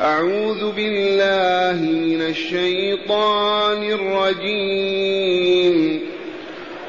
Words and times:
أعوذ 0.00 0.72
بالله 0.72 1.90
من 1.90 2.22
الشيطان 2.22 3.90
الرجيم. 3.90 6.00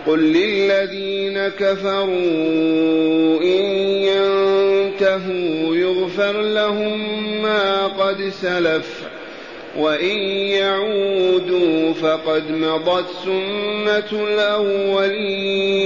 قل 0.08 0.20
للذين 0.20 1.48
كفروا 1.48 3.42
إن 3.42 3.66
ينتهوا 4.10 5.76
يغفر 5.76 6.42
لهم 6.42 7.02
ما 7.42 7.88
قد 7.88 8.30
سلف 8.30 9.02
وإن 9.78 10.18
يعودوا 10.50 11.94
فقد 11.94 12.52
مضت 12.52 13.06
سنة 13.26 14.26
الأولين. 14.28 15.86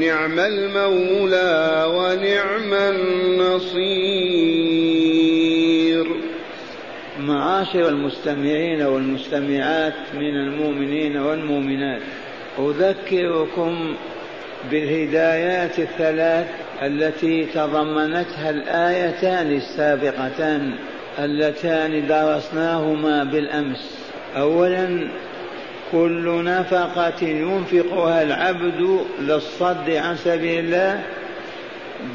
نعم 0.00 0.38
المولى 0.38 1.84
ونعم 1.94 2.74
النصير. 2.74 3.88
معاشر 7.20 7.88
المستمعين 7.88 8.82
والمستمعات 8.82 9.94
من 10.14 10.36
المؤمنين 10.36 11.16
والمؤمنات 11.16 12.02
أذكركم 12.58 13.96
بالهدايات 14.70 15.78
الثلاث 15.78 16.46
التي 16.82 17.44
تضمنتها 17.44 18.50
الآيتان 18.50 19.52
السابقتان 19.52 20.72
اللتان 21.18 22.06
درسناهما 22.06 23.24
بالأمس. 23.24 23.98
أولا 24.36 25.08
كل 25.92 26.44
نفقة 26.44 27.24
ينفقها 27.26 28.22
العبد 28.22 29.00
للصد 29.20 29.90
عن 29.90 30.16
سبيل 30.16 30.64
الله 30.64 31.02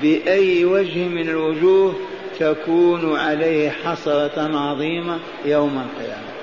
بأي 0.01 0.65
وجه 0.65 1.07
من 1.07 1.29
الوجوه 1.29 1.95
تكون 2.39 3.19
عليه 3.19 3.69
حسرة 3.69 4.57
عظيمة 4.57 5.19
يوم 5.45 5.85
القيامة. 5.85 6.33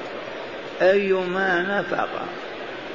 أيما 0.83 1.79
نفقة 1.81 2.25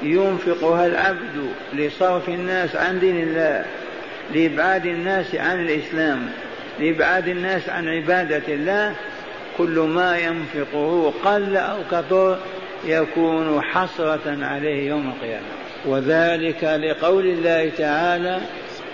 ينفقها 0.04 0.86
العبد 0.86 1.50
لصرف 1.74 2.30
الناس 2.30 2.76
عن 2.76 3.00
دين 3.00 3.24
الله 3.24 3.66
لإبعاد 4.34 4.86
الناس 4.86 5.36
عن 5.36 5.60
الإسلام 5.60 6.30
لإبعاد 6.80 7.28
الناس 7.28 7.70
عن 7.70 7.88
عبادة 7.88 8.54
الله 8.54 8.96
كل 9.58 9.80
ما 9.80 10.18
ينفقه 10.18 11.14
قل 11.26 11.58
أو 11.58 11.78
كثر 11.92 12.38
يكون 12.86 13.62
حسرة 13.62 14.46
عليه 14.46 14.90
يوم 14.90 15.10
القيامة. 15.10 15.46
وذلك 15.86 16.64
لقول 16.64 17.26
الله 17.26 17.72
تعالى 17.78 18.40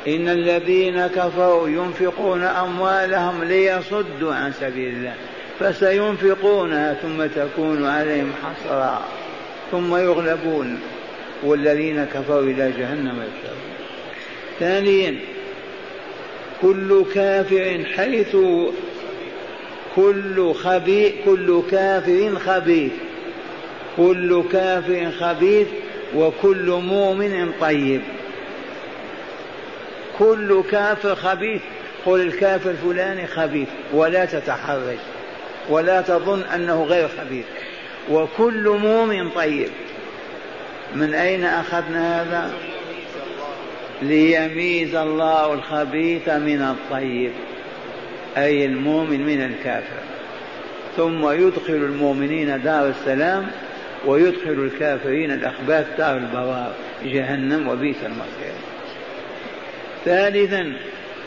إن 0.07 0.27
الذين 0.29 1.07
كفروا 1.07 1.69
ينفقون 1.69 2.43
أموالهم 2.43 3.43
ليصدوا 3.43 4.33
عن 4.33 4.51
سبيل 4.53 4.93
الله 4.93 5.13
فسينفقونها 5.59 6.93
ثم 6.93 7.25
تكون 7.25 7.85
عليهم 7.85 8.31
حسرة 8.43 9.01
ثم 9.71 9.95
يغلبون 9.95 10.79
والذين 11.43 12.05
كفروا 12.05 12.41
إلى 12.41 12.71
جهنم 12.71 13.15
يحشرون. 13.19 13.61
ثانيا 14.59 15.15
كل 16.61 17.05
كافر 17.13 17.83
حيث 17.95 18.35
كل 19.95 20.53
خبيث 20.53 21.13
كل 21.25 21.61
كافر 21.71 22.39
خبيث. 22.39 22.91
كل 23.97 24.43
كافر 24.51 25.11
خبيث 25.19 25.67
وكل 26.15 26.69
مؤمن 26.71 27.51
طيب. 27.61 28.01
كل 30.19 30.63
كافر 30.71 31.15
خبيث 31.15 31.61
قل 32.05 32.21
الكافر 32.21 32.69
الفلاني 32.69 33.27
خبيث 33.27 33.67
ولا 33.93 34.25
تتحرج 34.25 34.97
ولا 35.69 36.01
تظن 36.01 36.41
أنه 36.41 36.83
غير 36.83 37.07
خبيث. 37.07 37.45
وكل 38.11 38.69
مؤمن 38.69 39.29
طيب. 39.29 39.69
من 40.95 41.13
أين 41.13 41.43
أخذنا 41.43 42.21
هذا؟ 42.21 42.51
ليميز 44.01 44.95
الله 44.95 45.53
الخبيث 45.53 46.29
من 46.29 46.61
الطيب 46.61 47.31
أي 48.37 48.65
المؤمن 48.65 49.25
من 49.25 49.41
الكافر. 49.41 50.01
ثم 50.97 51.29
يدخل 51.31 51.73
المؤمنين 51.73 52.61
دار 52.61 52.87
السلام 52.87 53.51
ويدخل 54.05 54.69
الكافرين 54.73 55.31
الأخباث 55.31 55.85
دار 55.97 56.17
البوار 56.17 56.73
جهنم 57.05 57.67
وبئس 57.67 57.97
المصير. 58.05 58.53
ثالثا 60.05 60.73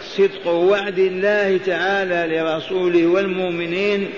صدق 0.00 0.46
وعد 0.46 0.98
الله 0.98 1.60
تعالى 1.66 2.36
لرسوله 2.36 3.06
والمؤمنين 3.06 4.10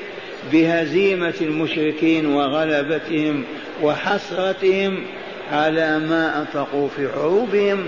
بهزيمة 0.52 1.34
المشركين 1.40 2.26
وغلبتهم 2.26 3.44
وحسرتهم 3.82 5.04
على 5.52 5.98
ما 5.98 6.40
أنفقوا 6.40 6.88
في 6.88 7.08
حروبهم 7.08 7.86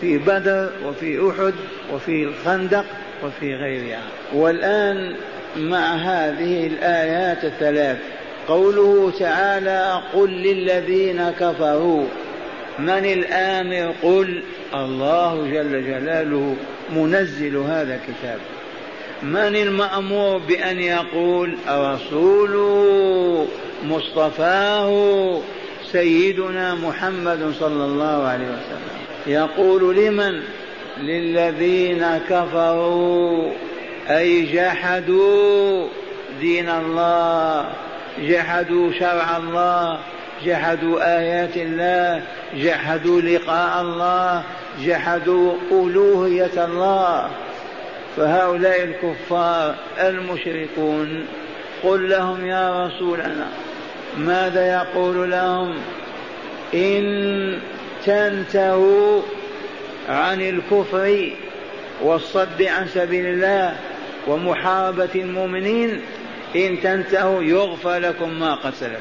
في 0.00 0.18
بدر 0.18 0.70
وفي 0.84 1.30
أحد 1.30 1.54
وفي 1.92 2.24
الخندق 2.24 2.84
وفي 3.24 3.54
غيرها. 3.54 4.02
والآن 4.34 5.14
مع 5.56 5.94
هذه 5.94 6.66
الآيات 6.66 7.44
الثلاث 7.44 7.98
قوله 8.48 9.12
تعالى 9.18 10.02
قل 10.14 10.30
للذين 10.30 11.30
كفروا 11.40 12.04
من 12.78 13.04
الآمر؟ 13.04 13.94
قل 14.02 14.42
الله 14.74 15.50
جل 15.52 15.86
جلاله 15.86 16.56
منزل 16.92 17.56
هذا 17.56 17.94
الكتاب. 17.94 18.38
من 19.22 19.56
المأمور 19.56 20.38
بأن 20.38 20.80
يقول 20.80 21.56
الرسول 21.68 22.56
مصطفاه 23.84 25.40
سيدنا 25.92 26.74
محمد 26.74 27.52
صلى 27.60 27.84
الله 27.84 28.22
عليه 28.26 28.46
وسلم؟ 28.46 28.96
يقول 29.26 29.96
لمن؟ 29.96 30.42
للذين 31.00 32.06
كفروا 32.30 33.52
أي 34.10 34.42
جحدوا 34.42 35.88
دين 36.40 36.68
الله. 36.68 37.85
جحدوا 38.18 38.92
شرع 38.92 39.36
الله 39.36 39.98
جحدوا 40.44 41.18
آيات 41.18 41.56
الله 41.56 42.22
جحدوا 42.54 43.20
لقاء 43.20 43.80
الله 43.80 44.42
جحدوا 44.84 45.54
ألوهية 45.72 46.64
الله. 46.64 47.30
فهؤلاء 48.16 48.82
الكفار 48.82 49.74
المشركون 50.00 51.26
قل 51.82 52.08
لهم 52.08 52.46
يا 52.46 52.86
رسولنا 52.86 53.48
ماذا 54.18 54.72
يقول 54.72 55.30
لهم؟ 55.30 55.74
إن 56.74 57.58
تنتهوا 58.06 59.22
عن 60.08 60.40
الكفر 60.40 61.30
والصد 62.02 62.62
عن 62.62 62.88
سبيل 62.88 63.26
الله 63.26 63.76
ومحاربة 64.26 65.08
المؤمنين 65.14 66.00
إن 66.56 66.80
تنتهوا 66.82 67.42
يغفر 67.42 67.98
لكم 67.98 68.40
ما 68.40 68.54
قد 68.54 68.74
سلف. 68.74 69.00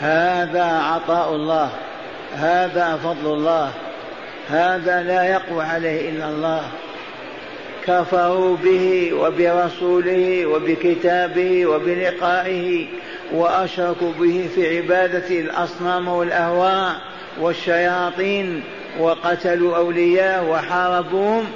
هذا 0.00 0.64
عطاء 0.64 1.34
الله 1.34 1.70
هذا 2.34 3.00
فضل 3.04 3.32
الله 3.32 3.70
هذا 4.48 5.02
لا 5.02 5.24
يقوى 5.24 5.64
عليه 5.64 6.10
إلا 6.10 6.28
الله. 6.28 6.62
كفروا 7.86 8.56
به 8.56 9.12
وبرسوله 9.12 10.46
وبكتابه 10.46 11.66
وبلقائه 11.66 12.86
وأشركوا 13.32 14.12
به 14.20 14.48
في 14.54 14.76
عبادة 14.76 15.28
الأصنام 15.40 16.08
والأهواء 16.08 16.94
والشياطين 17.40 18.62
وقتلوا 19.00 19.76
أولياء 19.76 20.44
وحاربوهم. 20.44 21.46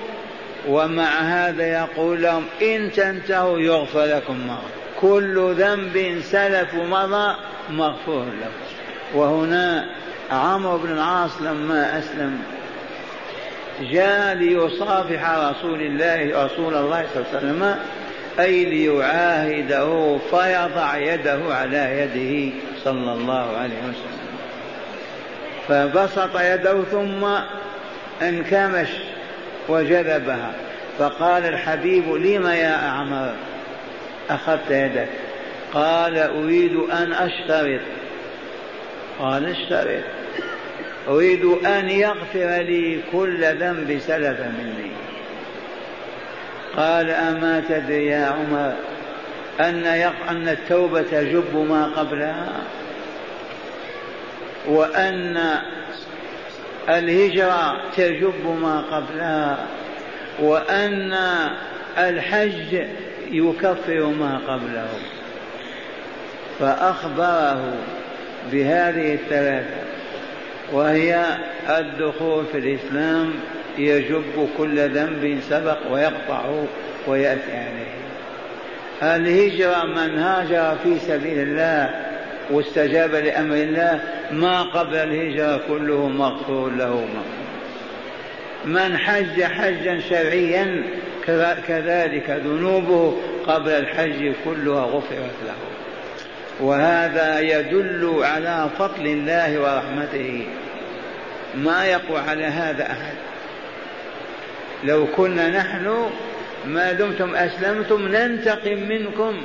ومع 0.68 1.20
هذا 1.20 1.66
يقول 1.66 2.22
لهم 2.22 2.44
إن 2.62 2.92
تنتهوا 2.92 3.58
يغفر 3.58 4.04
لكم 4.04 4.46
ما 4.46 4.58
كل 5.00 5.54
ذنب 5.58 6.20
سلف 6.22 6.74
مضى 6.74 7.36
مغفور 7.70 8.24
لكم 8.24 8.72
وهنا 9.14 9.86
عمرو 10.30 10.78
بن 10.78 10.92
العاص 10.92 11.30
لما 11.42 11.98
أسلم 11.98 12.38
جاء 13.80 14.34
ليصافح 14.34 15.30
رسول 15.30 15.80
الله 15.80 16.44
رسول 16.44 16.74
الله 16.74 17.06
صلى 17.14 17.22
الله 17.22 17.28
عليه 17.34 17.38
وسلم 17.38 17.76
أي 18.40 18.64
ليعاهده 18.64 20.18
فيضع 20.30 20.96
يده 20.96 21.40
على 21.50 22.00
يده 22.00 22.54
صلى 22.84 23.12
الله 23.12 23.56
عليه 23.56 23.78
وسلم. 23.78 24.22
فبسط 25.68 26.40
يده 26.40 26.82
ثم 26.82 27.26
انكمش. 28.22 28.88
وجذبها. 29.68 30.52
فقال 30.98 31.46
الحبيب 31.46 32.12
لم 32.12 32.46
يا 32.46 32.88
أعمر 32.88 33.34
أخذت 34.30 34.70
يدك. 34.70 35.08
قال 35.74 36.18
أريد 36.18 36.76
أن 36.76 37.12
أشترط. 37.12 37.80
قال 39.18 39.48
اشترط. 39.48 40.04
أريد 41.08 41.44
أن 41.44 41.90
يغفر 41.90 42.62
لي 42.62 43.00
كل 43.12 43.44
ذنب 43.44 43.98
سلف 43.98 44.40
مني. 44.40 44.92
قال 46.76 47.10
أما 47.10 47.62
تدري 47.68 48.06
يا 48.06 48.26
عمر 48.26 48.72
أن 49.60 49.86
أن 50.28 50.48
التوبة 50.48 51.02
تجب 51.02 51.56
ما 51.56 51.84
قبلها؟ 51.84 52.52
وأن 54.66 55.38
الهجرة 56.88 57.90
تجب 57.96 58.58
ما 58.62 58.80
قبلها 58.80 59.66
وأن 60.40 61.14
الحج 61.98 62.86
يكفر 63.30 64.06
ما 64.06 64.40
قبله. 64.48 64.88
فأخبره 66.58 67.74
بهذه 68.52 69.14
الثلاثة 69.14 69.76
وهي 70.72 71.24
الدخول 71.68 72.44
في 72.46 72.58
الإسلام 72.58 73.34
يجب 73.78 74.48
كل 74.58 74.88
ذنب 74.88 75.40
سبق 75.48 75.78
ويقطعه 75.90 76.66
ويأتي 77.06 77.52
عليه. 77.52 77.92
الهجرة 79.02 79.84
من 79.84 80.18
هاجر 80.18 80.76
في 80.82 80.98
سبيل 80.98 81.38
الله 81.38 82.01
واستجاب 82.50 83.14
لأمر 83.14 83.54
الله 83.54 84.00
ما 84.30 84.62
قبل 84.62 84.96
الهجرة 84.96 85.60
كله 85.68 86.08
مغفور 86.08 86.70
له. 86.70 87.08
من 88.64 88.96
حج 88.96 89.42
حجا 89.42 90.00
شرعيا 90.10 90.84
كذلك 91.68 92.30
ذنوبه 92.30 93.16
قبل 93.46 93.70
الحج 93.70 94.32
كلها 94.44 94.82
غفرت 94.82 95.36
له. 95.46 95.54
وهذا 96.60 97.40
يدل 97.40 98.20
على 98.22 98.70
فضل 98.78 99.06
الله 99.06 99.60
ورحمته. 99.60 100.46
ما 101.54 101.86
يقوى 101.86 102.18
على 102.18 102.44
هذا 102.44 102.82
أحد. 102.82 103.14
لو 104.84 105.06
كنا 105.06 105.48
نحن 105.48 106.10
ما 106.66 106.92
دمتم 106.92 107.34
أسلمتم 107.34 108.08
ننتقم 108.08 108.78
منكم. 108.88 109.42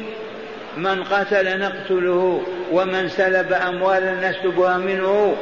من 0.77 1.03
قتل 1.03 1.59
نقتله 1.59 2.44
ومن 2.71 3.09
سلب 3.09 3.53
أموالا 3.53 4.29
نسلبها 4.29 4.77
منه 4.77 5.35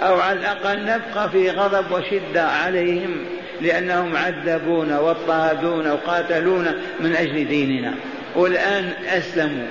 أو 0.00 0.20
على 0.20 0.38
الأقل 0.38 0.84
نبقى 0.84 1.30
في 1.30 1.50
غضب 1.50 1.84
وشدة 1.92 2.44
عليهم 2.44 3.24
لأنهم 3.60 4.16
عذبونا 4.16 5.00
واضطهدونا 5.00 5.92
وقاتلونا 5.92 6.74
من 7.00 7.16
أجل 7.16 7.48
ديننا. 7.48 7.94
والآن 8.36 8.92
اسلموا 9.08 9.66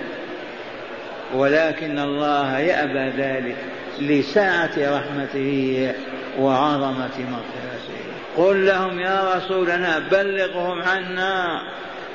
ولكن 1.34 2.00
الله 2.00 2.60
يأبى 2.60 3.22
ذلك 3.22 3.56
لسعة 4.00 4.72
رحمته 4.78 5.92
وعظمة 6.40 7.18
مغفرته. 7.20 8.02
قل 8.38 8.66
لهم 8.66 9.00
يا 9.00 9.36
رسولنا 9.36 10.00
بلغهم 10.12 10.82
عنا 10.82 11.62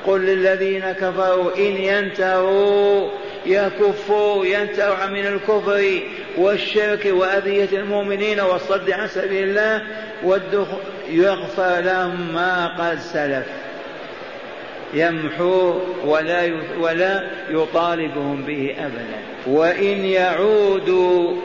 قل 0.07 0.21
للذين 0.21 0.91
كفروا 0.91 1.57
إن 1.57 1.77
ينتهوا 1.77 3.09
يكفوا 3.45 4.45
ينتهوا 4.45 5.05
من 5.05 5.27
الكفر 5.27 5.99
والشرك 6.37 7.05
وأذية 7.05 7.69
المؤمنين 7.79 8.39
والصد 8.39 8.91
عن 8.91 9.07
سبيل 9.07 9.49
الله 9.49 9.81
والدخول 10.23 10.79
يغفر 11.09 11.79
لهم 11.79 12.33
ما 12.33 12.67
قد 12.67 12.99
سلف. 12.99 13.45
يمحو 14.93 15.79
ولا 16.05 16.61
ولا 16.79 17.29
يطالبهم 17.49 18.43
به 18.43 18.75
ابدا. 18.79 19.19
وإن 19.47 20.05
يعودوا 20.05 21.41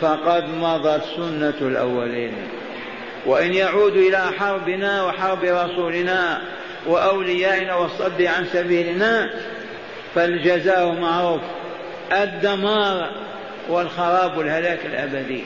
فقد 0.00 0.44
مضت 0.48 1.02
سنة 1.16 1.68
الأولين. 1.68 2.32
وإن 3.26 3.54
يعودوا 3.54 4.08
إلى 4.08 4.18
حربنا 4.38 5.04
وحرب 5.04 5.44
رسولنا 5.44 6.40
وأوليائنا 6.86 7.74
والصد 7.74 8.22
عن 8.22 8.46
سبيلنا 8.52 9.30
فالجزاء 10.14 10.92
معروف. 10.92 11.40
الدمار 12.12 13.10
والخراب 13.68 14.38
والهلاك 14.38 14.86
الأبدي. 14.86 15.44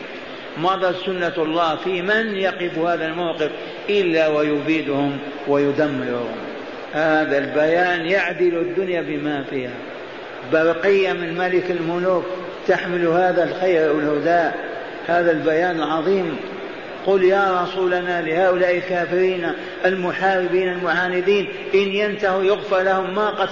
مضت 0.58 0.96
سنة 1.06 1.32
الله 1.38 1.76
في 1.76 2.02
من 2.02 2.34
يقف 2.34 2.78
هذا 2.78 3.06
الموقف؟ 3.06 3.50
إلا 3.90 4.28
ويبيدهم 4.28 5.18
ويدمرهم. 5.48 6.36
هذا 6.92 7.38
البيان 7.38 8.06
يعدل 8.06 8.54
الدنيا 8.56 9.00
بما 9.00 9.44
فيها. 9.50 9.74
برقية 10.52 11.12
من 11.12 11.38
ملك 11.38 11.70
الملوك 11.70 12.24
تحمل 12.68 13.06
هذا 13.06 13.44
الخير 13.44 13.92
والهدى. 13.92 14.56
هذا 15.06 15.30
البيان 15.30 15.76
العظيم. 15.76 16.36
قل 17.06 17.24
يا 17.24 17.62
رسولنا 17.62 18.22
لهؤلاء 18.22 18.76
الكافرين 18.76 19.52
المحاربين 19.84 20.72
المعاندين 20.72 21.48
إن 21.74 21.78
ينتهوا 21.78 22.42
يغفر 22.42 22.82
لهم 22.82 23.14
ما 23.14 23.30
قد 23.30 23.48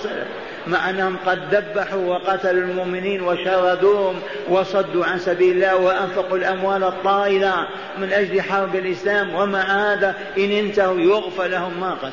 مع 0.67 0.91
أنهم 0.91 1.17
قد 1.27 1.55
ذبحوا 1.55 2.07
وقتلوا 2.07 2.63
المؤمنين 2.63 3.23
وشردوهم 3.23 4.21
وصدوا 4.49 5.05
عن 5.05 5.19
سبيل 5.19 5.53
الله 5.53 5.77
وأنفقوا 5.77 6.39
الأموال 6.39 6.85
الطائلة 6.85 7.69
من 7.99 8.13
أجل 8.13 8.43
حرب 8.43 8.77
الإسلام 8.77 9.35
ومع 9.35 9.61
هذا 9.61 10.15
إن 10.39 10.51
انتهوا 10.51 11.01
يغفر 11.01 11.47
لهم 11.47 11.81
ما 11.81 11.95
قد 11.95 12.13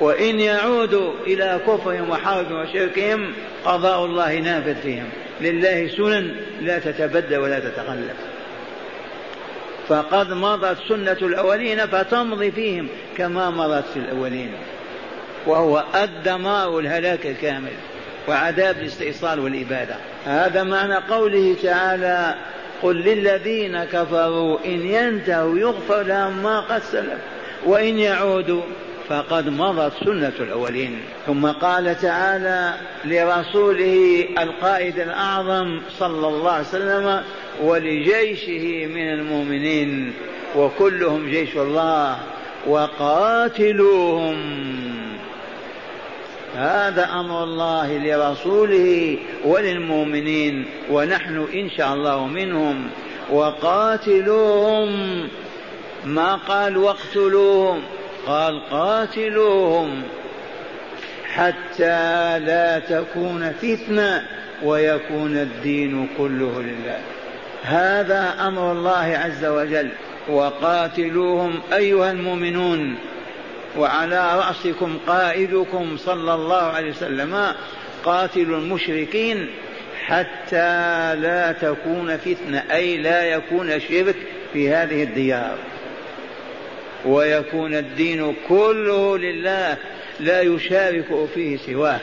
وإن 0.00 0.40
يعودوا 0.40 1.12
إلى 1.26 1.60
كفرهم 1.66 2.10
وحرب 2.10 2.52
وشركهم 2.52 3.32
قضاء 3.64 4.04
الله 4.04 4.38
نافذ 4.38 4.74
فيهم. 4.74 5.08
لله 5.40 5.88
سنن 5.96 6.30
لا 6.60 6.78
تتبدل 6.78 7.38
ولا 7.38 7.58
تتخلف 7.58 8.37
فقد 9.88 10.32
مضت 10.32 10.78
سنة 10.88 11.16
الأولين 11.22 11.86
فتمضي 11.86 12.50
فيهم 12.50 12.88
كما 13.16 13.50
مضت 13.50 13.84
في 13.94 13.98
الأولين. 13.98 14.52
وهو 15.46 15.84
الدمار 15.94 16.68
والهلاك 16.68 17.26
الكامل 17.26 17.72
وعذاب 18.28 18.78
الاستئصال 18.78 19.40
والإبادة. 19.40 19.96
هذا 20.26 20.62
معنى 20.62 20.94
قوله 20.94 21.56
تعالى 21.62 22.34
قل 22.82 22.96
للذين 22.96 23.84
كفروا 23.84 24.58
إن 24.64 24.86
ينتهوا 24.86 25.58
يغفر 25.58 26.02
لهم 26.02 26.42
ما 26.42 26.60
قد 26.60 26.82
سلف 26.82 27.18
وإن 27.66 27.98
يعودوا 27.98 28.62
فقد 29.08 29.48
مضت 29.48 29.92
سنة 30.04 30.32
الأولين. 30.40 30.98
ثم 31.26 31.46
قال 31.46 32.00
تعالى 32.00 32.74
لرسوله 33.04 34.26
القائد 34.38 34.98
الأعظم 34.98 35.80
صلى 35.98 36.28
الله 36.28 36.50
عليه 36.50 36.66
وسلم 36.66 37.22
ولجيشه 37.62 38.86
من 38.86 39.12
المؤمنين 39.12 40.12
وكلهم 40.56 41.30
جيش 41.30 41.56
الله 41.56 42.16
وقاتلوهم. 42.66 44.36
هذا 46.56 47.08
أمر 47.20 47.44
الله 47.44 47.98
لرسوله 47.98 49.18
وللمؤمنين 49.44 50.66
ونحن 50.90 51.46
إن 51.54 51.70
شاء 51.70 51.94
الله 51.94 52.26
منهم. 52.26 52.90
وقاتلوهم 53.32 54.88
ما 56.04 56.34
قال 56.34 56.76
واقتلوهم. 56.76 57.82
قال 58.26 58.70
قاتلوهم 58.70 60.02
حتى 61.34 62.38
لا 62.38 62.78
تكون 62.78 63.52
فتنة 63.52 64.22
ويكون 64.62 65.36
الدين 65.36 66.08
كله 66.18 66.62
لله. 66.62 67.00
هذا 67.62 68.34
أمر 68.40 68.72
الله 68.72 69.18
عز 69.24 69.44
وجل. 69.44 69.88
وقاتلوهم 70.28 71.60
أيها 71.72 72.10
المؤمنون. 72.10 72.94
وعلى 73.78 74.38
رأسكم 74.38 74.98
قائدكم 75.06 75.96
صلى 75.96 76.34
الله 76.34 76.62
عليه 76.62 76.90
وسلم 76.90 77.54
قاتلوا 78.04 78.58
المشركين 78.58 79.46
حتى 80.06 81.14
لا 81.16 81.52
تكون 81.52 82.16
فتنة 82.16 82.62
أي 82.72 82.96
لا 82.96 83.24
يكون 83.24 83.80
شرك 83.80 84.16
في 84.52 84.70
هذه 84.70 85.02
الديار. 85.02 85.58
ويكون 87.04 87.74
الدين 87.74 88.34
كله 88.48 89.18
لله 89.18 89.76
لا 90.20 90.42
يشارك 90.42 91.28
فيه 91.34 91.56
سواه 91.56 92.00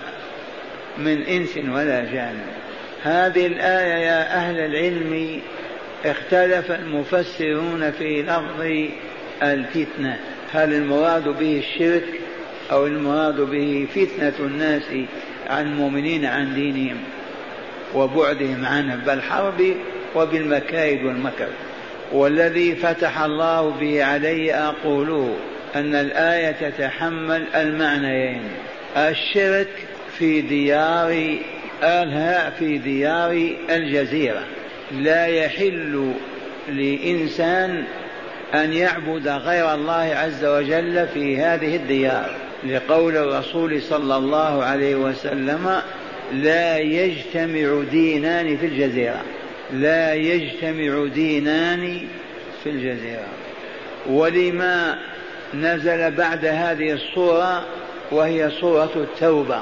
من 0.97 1.21
إنس 1.21 1.57
ولا 1.57 2.03
جان. 2.03 2.39
هذه 3.03 3.47
الآية 3.47 4.05
يا 4.05 4.35
أهل 4.35 4.59
العلم 4.59 5.41
اختلف 6.05 6.71
المفسرون 6.71 7.91
في 7.91 8.21
لفظ 8.21 8.89
الفتنة. 9.43 10.19
هل 10.53 10.73
المراد 10.73 11.23
به 11.23 11.57
الشرك 11.59 12.19
أو 12.71 12.87
المراد 12.87 13.41
به 13.41 13.87
فتنة 13.95 14.33
الناس 14.39 14.83
عن 15.47 15.67
المؤمنين 15.67 16.25
عن 16.25 16.55
دينهم 16.55 16.97
وبعدهم 17.95 18.65
عنه 18.65 18.95
بالحرب 18.95 19.75
وبالمكايد 20.15 21.05
والمكر؟ 21.05 21.47
والذي 22.11 22.75
فتح 22.75 23.21
الله 23.21 23.69
به 23.69 24.03
علي 24.03 24.53
أقوله 24.53 25.35
أن 25.75 25.95
الآية 25.95 26.51
تتحمل 26.51 27.43
المعنيين. 27.55 28.41
الشرك 28.97 29.67
في 30.17 30.41
ديار 30.41 31.37
أهلها 31.83 32.49
في 32.49 32.77
ديار 32.77 33.49
الجزيرة. 33.69 34.43
لا 34.91 35.25
يحل 35.25 36.13
لإنسان 36.69 37.83
أن 38.53 38.73
يعبد 38.73 39.27
غير 39.27 39.73
الله 39.73 40.15
عز 40.15 40.45
وجل 40.45 41.07
في 41.07 41.37
هذه 41.37 41.75
الديار. 41.75 42.35
لقول 42.63 43.17
الرسول 43.17 43.81
صلى 43.81 44.17
الله 44.17 44.63
عليه 44.63 44.95
وسلم 44.95 45.81
لا 46.33 46.77
يجتمع 46.77 47.83
دينان 47.91 48.57
في 48.57 48.65
الجزيرة. 48.65 49.21
لا 49.73 50.13
يجتمع 50.13 51.05
دينان 51.13 52.07
في 52.63 52.69
الجزيرة. 52.69 53.27
ولما 54.09 54.99
نزل 55.53 56.11
بعد 56.11 56.45
هذه 56.45 56.91
الصورة 56.91 57.65
وهي 58.11 58.51
صورة 58.61 58.91
التوبة 58.95 59.59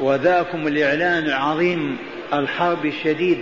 وذاكم 0.00 0.66
الإعلان 0.66 1.24
العظيم 1.26 1.98
الحرب 2.32 2.86
الشديد 2.86 3.38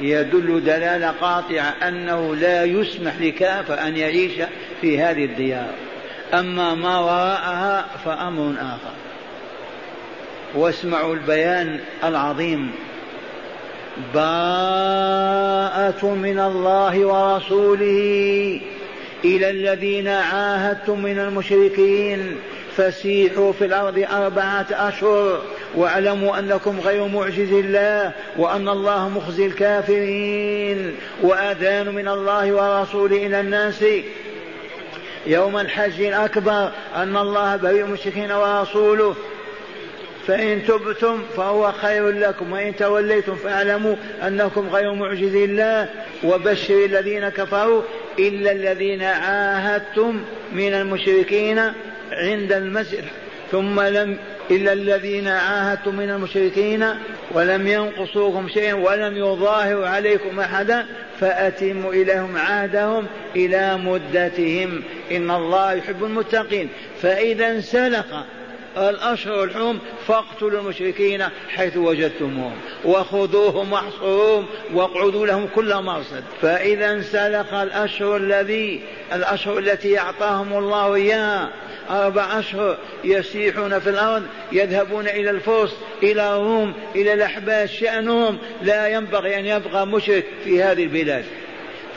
يدل 0.00 0.64
دلالة 0.64 1.10
قاطعة 1.10 1.74
أنه 1.88 2.34
لا 2.34 2.64
يسمح 2.64 3.12
لكافة 3.20 3.88
أن 3.88 3.96
يعيش 3.96 4.32
في 4.80 5.00
هذه 5.00 5.24
الديار. 5.24 5.70
أما 6.34 6.74
ما 6.74 6.98
وراءها 6.98 7.86
فأمر 8.04 8.54
آخر. 8.60 8.94
واسمعوا 10.54 11.14
البيان 11.14 11.80
العظيم 12.04 12.72
باءة 14.14 16.04
من 16.04 16.38
الله 16.38 17.06
ورسوله 17.06 18.60
إلى 19.24 19.50
الذين 19.50 20.08
عاهدتم 20.08 21.02
من 21.02 21.18
المشركين. 21.18 22.36
فسيحوا 22.76 23.52
في 23.52 23.64
الأرض 23.64 24.06
أربعة 24.12 24.66
أشهر 24.70 25.42
واعلموا 25.74 26.38
أنكم 26.38 26.80
غير 26.80 27.08
معجز 27.08 27.52
الله 27.52 28.12
وأن 28.36 28.68
الله 28.68 29.08
مخزي 29.08 29.46
الكافرين. 29.46 30.94
وأذان 31.22 31.94
من 31.94 32.08
الله 32.08 32.52
ورسوله 32.52 33.26
إلى 33.26 33.40
الناس. 33.40 33.84
يوم 35.26 35.56
الحج 35.56 36.02
الأكبر 36.02 36.70
أن 36.96 37.16
الله 37.16 37.56
بريء 37.56 37.84
المشركين 37.84 38.32
ورسوله. 38.32 39.14
فإن 40.26 40.62
تبتم 40.66 41.22
فهو 41.36 41.72
خير 41.72 42.08
لكم 42.08 42.52
وإن 42.52 42.76
توليتم 42.76 43.34
فاعلموا 43.34 43.96
أنكم 44.26 44.68
غير 44.68 44.92
معجز 44.92 45.34
الله. 45.34 45.88
وبشر 46.24 46.84
الذين 46.84 47.28
كفروا 47.28 47.82
إلا 48.18 48.52
الذين 48.52 49.02
عاهدتم 49.02 50.20
من 50.52 50.74
المشركين 50.74 51.58
عند 52.12 52.52
المسجد 52.52 53.04
ثم 53.52 53.80
لم 53.80 54.18
إلا 54.50 54.72
الذين 54.72 55.28
عاهدتم 55.28 55.96
من 55.96 56.10
المشركين 56.10 56.86
ولم 57.30 57.66
ينقصوكم 57.66 58.48
شيئا 58.48 58.74
ولم 58.74 59.16
يظاهروا 59.16 59.86
عليكم 59.86 60.40
أحدا 60.40 60.86
فأتموا 61.20 61.92
إليهم 61.92 62.36
عهدهم 62.36 63.06
إلى 63.36 63.76
مدتهم. 63.76 64.82
إن 65.10 65.30
الله 65.30 65.72
يحب 65.72 66.04
المتقين. 66.04 66.68
فإذا 67.02 67.50
انسلخ 67.50 68.04
الأشهر 68.76 69.44
الحرم 69.44 69.78
فاقتلوا 70.06 70.60
المشركين 70.60 71.24
حيث 71.48 71.76
وجدتموهم 71.76 72.56
وخذوهم 72.84 73.72
واحصروهم 73.72 74.46
واقعدوا 74.74 75.26
لهم 75.26 75.48
كل 75.54 75.74
مرصد. 75.74 76.24
فإذا 76.42 76.92
انسلخ 76.92 77.54
الأشهر 77.54 78.16
الذي 78.16 78.82
الأشهر 79.12 79.58
التي 79.58 79.98
أعطاهم 79.98 80.52
الله 80.52 80.94
إياها. 80.94 81.50
أربع 81.90 82.38
أشهر 82.38 82.78
يسيحون 83.04 83.78
في 83.78 83.90
الأرض 83.90 84.22
يذهبون 84.52 85.08
إلى 85.08 85.30
الفرس 85.30 85.76
إلى 86.02 86.36
الروم 86.36 86.72
إلى 86.94 87.12
الأحباش 87.12 87.78
شأنهم 87.78 88.38
لا 88.62 88.88
ينبغي 88.88 89.38
أن 89.38 89.46
يبقى 89.46 89.86
مشرك 89.86 90.24
في 90.44 90.62
هذه 90.62 90.82
البلاد. 90.82 91.24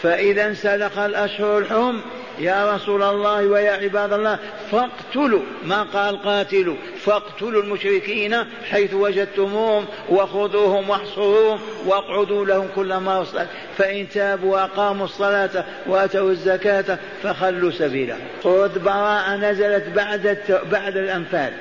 فإذا 0.01 0.45
انسلخ 0.45 0.97
الأشهر 0.97 1.57
الحرم 1.57 2.01
يا 2.39 2.75
رسول 2.75 3.03
الله 3.03 3.47
ويا 3.47 3.71
عباد 3.71 4.13
الله 4.13 4.39
فاقتلوا 4.71 5.41
ما 5.63 5.83
قال 5.83 6.21
قاتلوا 6.21 6.75
فاقتلوا 7.05 7.63
المشركين 7.63 8.35
حيث 8.69 8.93
وجدتموهم 8.93 9.85
وخذوهم 10.09 10.89
واحصروهم 10.89 11.59
واقعدوا 11.85 12.45
لهم 12.45 12.67
كل 12.75 12.99
مرصد 12.99 13.47
فإن 13.77 14.09
تابوا 14.09 14.53
وأقاموا 14.53 15.05
الصلاة 15.05 15.65
وآتوا 15.87 16.31
الزكاة 16.31 16.97
فخلوا 17.23 17.71
سبيلهم 17.71 18.19
سورة 18.43 18.71
براءة 18.85 19.35
نزلت 19.35 19.89
بعد 19.95 20.37
بعد 20.71 20.97
الأنفال 20.97 21.53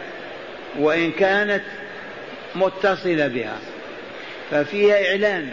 وإن 0.79 1.13
كانت 1.13 1.63
متصلة 2.55 3.29
بها. 3.29 3.57
ففيها 4.51 5.11
إعلان 5.11 5.49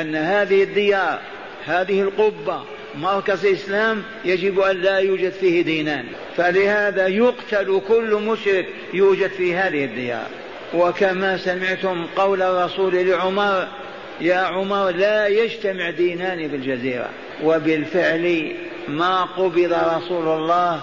أن 0.00 0.16
هذه 0.16 0.62
الديار 0.62 1.20
هذه 1.66 2.00
القبة 2.00 2.62
مركز 3.00 3.46
الإسلام 3.46 4.02
يجب 4.24 4.60
أن 4.60 4.76
لا 4.76 4.98
يوجد 4.98 5.32
فيه 5.32 5.62
دينان 5.62 6.04
فلهذا 6.36 7.06
يقتل 7.06 7.80
كل 7.88 8.14
مشرك 8.14 8.66
يوجد 8.94 9.30
في 9.30 9.54
هذه 9.54 9.84
الديار. 9.84 10.26
وكما 10.74 11.36
سمعتم 11.36 12.06
قول 12.16 12.42
الرسول 12.42 13.08
لعمر 13.08 13.68
يا 14.20 14.36
عمر 14.36 14.90
لا 14.90 15.26
يجتمع 15.26 15.90
دينان 15.90 16.48
في 16.48 16.56
الجزيرة 16.56 17.08
وبالفعل 17.44 18.52
ما 18.88 19.24
قبض 19.24 19.72
رسول 19.72 20.28
الله 20.28 20.80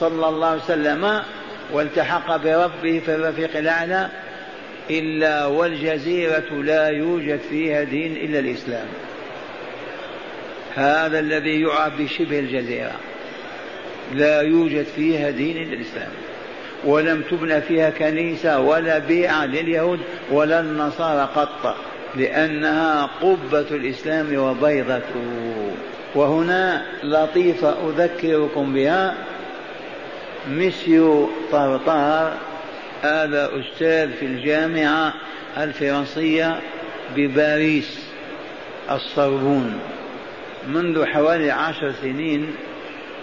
صلى 0.00 0.28
الله 0.28 0.46
عليه 0.46 0.62
وسلم 0.62 1.22
والتحق 1.72 2.36
بربه 2.36 3.00
في 3.06 3.14
الرفيق 3.14 3.56
الأعلى 3.56 4.08
إلا 4.90 5.46
والجزيرة 5.46 6.62
لا 6.62 6.88
يوجد 6.88 7.40
فيها 7.50 7.82
دين 7.82 8.16
إلا 8.16 8.38
الإسلام. 8.38 8.86
هذا 10.76 11.18
الذي 11.18 11.60
يعرف 11.60 12.00
بشبه 12.00 12.38
الجزيرة. 12.38 12.92
لا 14.14 14.40
يوجد 14.40 14.86
فيها 14.96 15.30
دين 15.30 15.56
الإسلام 15.56 16.10
ولم 16.84 17.22
تبنى 17.30 17.60
فيها 17.60 17.90
كنيسة 17.90 18.60
ولا 18.60 18.98
بيعة 18.98 19.46
لليهود 19.46 20.00
ولا 20.30 20.60
النصارى 20.60 21.28
قط 21.36 21.76
لأنها 22.16 23.10
قبة 23.22 23.66
الإسلام 23.70 24.38
وبيضته 24.38 25.72
وهنا 26.14 26.82
لطيفة 27.02 27.74
أذكركم 27.88 28.74
بها 28.74 29.14
مسيو 30.50 31.30
طرطار 31.52 32.34
هذا 33.02 33.50
أستاذ 33.60 34.12
في 34.12 34.26
الجامعة 34.26 35.14
الفرنسية 35.58 36.60
بباريس 37.16 37.98
الصربون. 38.90 39.78
منذ 40.68 41.04
حوالي 41.04 41.50
عشر 41.50 41.92
سنين 42.02 42.54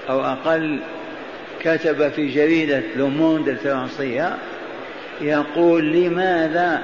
أو 0.10 0.21
أقل 0.21 0.79
كتب 1.60 2.10
في 2.10 2.27
جريدة 2.27 2.83
لوموند 2.95 3.50
الفرنسية 3.50 4.38
يقول 5.21 5.91
لماذا 5.93 6.81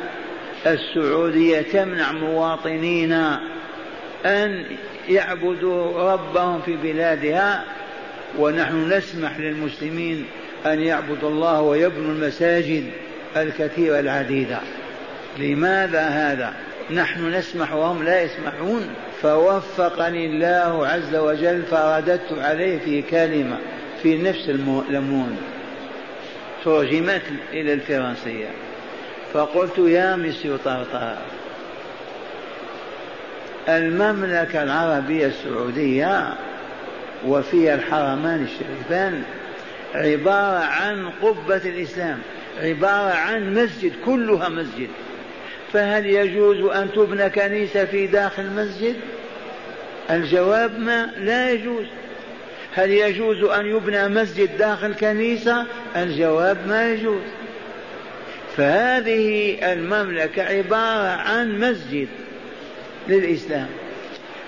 السعودية 0.65 1.61
تمنع 1.61 2.11
مواطنينا 2.11 3.41
أن 4.25 4.65
يعبدوا 5.09 6.13
ربهم 6.13 6.61
في 6.61 6.77
بلادها 6.77 7.63
ونحن 8.37 8.93
نسمح 8.93 9.39
للمسلمين 9.39 10.25
أن 10.65 10.81
يعبدوا 10.81 11.29
الله 11.29 11.61
ويبنوا 11.61 12.11
المساجد 12.11 12.83
الكثيرة 13.37 13.99
العديدة. 13.99 14.59
لماذا 15.39 16.01
هذا؟ 16.01 16.53
نحن 16.91 17.33
نسمح 17.33 17.73
وهم 17.73 18.03
لا 18.03 18.21
يسمحون. 18.21 18.89
فوفقني 19.21 20.25
الله 20.25 20.87
عز 20.87 21.15
وجل 21.15 21.63
فرددت 21.63 22.33
عليه 22.37 22.79
في 22.79 23.01
كلمة 23.01 23.57
في 24.03 24.17
نفس 24.17 24.49
اللمون 24.49 25.37
ترجمت 26.63 27.21
إلى 27.53 27.73
الفرنسية. 27.73 28.47
فقلت 29.33 29.77
يا 29.77 30.15
مسيو 30.15 30.57
طرطار 30.57 31.17
المملكة 33.69 34.63
العربية 34.63 35.27
السعودية 35.27 36.33
وفيها 37.25 37.75
الحرمان 37.75 38.43
الشريفان 38.43 39.23
عبارة 39.95 40.59
عن 40.59 41.09
قبة 41.21 41.55
الإسلام 41.55 42.19
عبارة 42.61 43.13
عن 43.13 43.53
مسجد 43.53 43.93
كلها 44.05 44.49
مسجد. 44.49 44.89
فهل 45.73 46.05
يجوز 46.05 46.71
أن 46.71 46.91
تبنى 46.91 47.29
كنيسة 47.29 47.85
في 47.85 48.07
داخل 48.07 48.43
المسجد؟ 48.43 48.95
الجواب 50.09 50.79
ما 50.79 51.09
لا 51.17 51.51
يجوز. 51.51 51.85
هل 52.75 52.91
يجوز 52.91 53.43
أن 53.43 53.65
يبنى 53.65 54.07
مسجد 54.07 54.57
داخل 54.57 54.93
كنيسة؟ 54.93 55.65
الجواب 55.95 56.67
ما 56.67 56.93
يجوز. 56.93 57.21
فهذه 58.57 59.57
المملكة 59.73 60.43
عبارة 60.43 61.07
عن 61.07 61.59
مسجد 61.59 62.07
للإسلام 63.07 63.67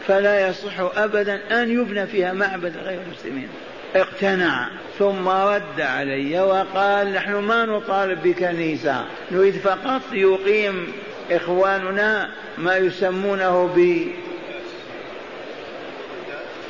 فلا 0.08 0.50
يصح 0.50 0.80
أبدا 0.80 1.62
أن 1.62 1.70
يبنى 1.82 2.08
فيها 2.08 2.34
معبد 2.34 2.78
غير 2.78 3.00
المسلمين. 3.08 3.48
اقتنع 3.96 4.70
ثم 5.00 5.28
رد 5.28 5.82
علي 5.82 6.40
وقال 6.40 7.14
نحن 7.14 7.34
ما 7.36 7.66
نطالب 7.66 8.24
بكنيسة 8.24 9.06
نريد 9.32 9.54
فقط 9.54 10.02
يقيم 10.14 10.94
إخواننا 11.32 12.30
ما 12.58 12.78
يسمونه 12.78 13.70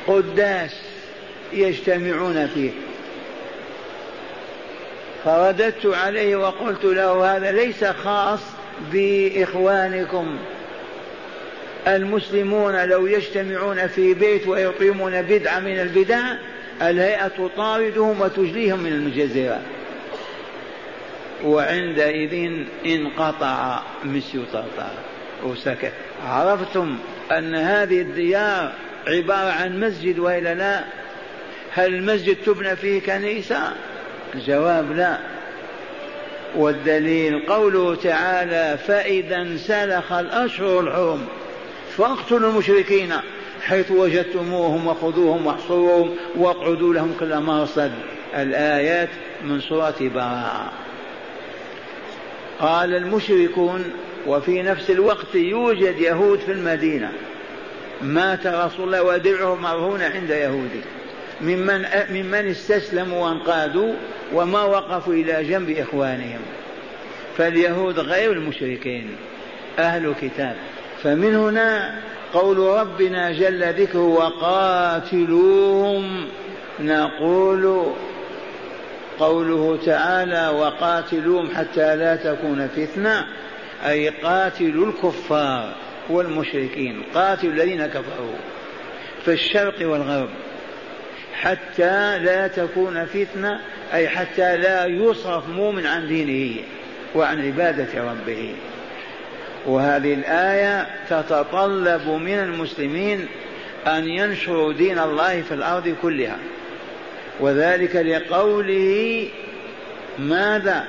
بقداس 0.08 0.74
يجتمعون 1.52 2.50
فيه. 2.54 2.70
فرددت 5.24 5.86
عليه 5.86 6.36
وقلت 6.36 6.84
له 6.84 7.36
هذا 7.36 7.52
ليس 7.52 7.84
خاص 7.84 8.40
بإخوانكم. 8.92 10.38
المسلمون 11.86 12.84
لو 12.84 13.06
يجتمعون 13.06 13.86
في 13.86 14.14
بيت 14.14 14.46
ويقيمون 14.46 15.22
بدعة 15.22 15.60
من 15.60 15.80
البدع 15.80 16.20
الهيئة 16.82 17.28
تطاردهم 17.28 18.20
وتجليهم 18.20 18.80
من 18.80 18.92
الجزيرة. 18.92 19.60
وعندئذ 21.44 22.64
انقطع 22.86 23.82
مسيو 24.04 24.42
طرطار 24.52 24.94
وسكت. 25.44 25.92
عرفتم 26.26 26.98
أن 27.32 27.54
هذه 27.54 28.00
الديار 28.00 28.72
عبارة 29.08 29.52
عن 29.52 29.80
مسجد 29.80 30.18
وإلا 30.18 30.54
لا؟ 30.54 30.84
هل 31.72 31.94
المسجد 31.94 32.36
تبنى 32.46 32.76
فيه 32.76 33.00
كنيسة؟ 33.00 33.72
الجواب 34.34 34.92
لا. 34.92 35.18
والدليل 36.56 37.46
قوله 37.46 37.94
تعالى 37.94 38.78
فإذا 38.86 39.36
انسلخ 39.36 40.12
الأشهر 40.12 40.80
الحرم 40.80 41.26
فاقتلوا 41.96 42.50
المشركين 42.50 43.12
حيث 43.62 43.90
وجدتموهم 43.90 44.86
وخذوهم 44.86 45.46
واحصروهم 45.46 46.16
واقعدوا 46.36 46.94
لهم 46.94 47.14
كل 47.20 47.40
مرصد 47.40 47.92
الآيات 48.36 49.08
من 49.44 49.60
سورة 49.60 49.94
براءة 50.00 50.72
قال 52.60 52.94
المشركون 52.94 53.84
وفي 54.26 54.62
نفس 54.62 54.90
الوقت 54.90 55.34
يوجد 55.34 55.98
يهود 55.98 56.38
في 56.38 56.52
المدينة. 56.52 57.12
مات 58.02 58.46
رسول 58.46 58.86
الله 58.86 59.02
ودرعه 59.02 59.54
مرهون 59.54 60.02
عند 60.02 60.30
يهودي. 60.30 60.80
ممن 61.40 61.84
ممن 62.10 62.50
استسلموا 62.50 63.28
وانقادوا 63.28 63.92
وما 64.32 64.62
وقفوا 64.62 65.14
إلى 65.14 65.44
جنب 65.44 65.70
إخوانهم. 65.70 66.40
فاليهود 67.36 67.98
غير 67.98 68.32
المشركين 68.32 69.10
أهل 69.78 70.14
كتاب. 70.20 70.56
فمن 71.02 71.34
هنا 71.34 71.98
قول 72.32 72.58
ربنا 72.58 73.32
جل 73.32 73.72
ذكره 73.72 74.06
وقاتلوهم. 74.06 75.44
نقول 76.80 77.86
قوله 79.20 79.78
تعالى 79.86 80.48
وقاتلوهم 80.48 81.48
حتى 81.56 81.96
لا 81.96 82.16
تكون 82.16 82.68
فتنة 82.68 83.26
أي 83.86 84.08
قاتلوا 84.08 84.86
الكفار 84.86 85.74
والمشركين 86.10 87.02
قاتلوا 87.14 87.52
الذين 87.52 87.86
كفروا 87.86 88.36
في 89.24 89.32
الشرق 89.32 89.88
والغرب 89.88 90.28
حتى 91.40 92.18
لا 92.18 92.48
تكون 92.48 93.04
فتنة 93.04 93.60
أي 93.94 94.08
حتى 94.08 94.56
لا 94.56 94.86
يصرف 94.86 95.48
مؤمن 95.48 95.86
عن 95.86 96.08
دينه 96.08 96.62
وعن 97.14 97.46
عبادة 97.46 98.10
ربه. 98.10 98.54
وهذه 99.66 100.14
الآية 100.14 100.86
تتطلب 101.08 102.08
من 102.08 102.38
المسلمين 102.38 103.26
أن 103.86 104.08
ينشروا 104.08 104.72
دين 104.72 104.98
الله 104.98 105.42
في 105.42 105.54
الأرض 105.54 105.96
كلها. 106.02 106.36
وذلك 107.40 107.96
لقوله 107.96 109.28
ماذا؟ 110.18 110.84